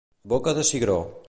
Boca 0.33 0.55
de 0.59 0.63
cigró. 0.71 0.99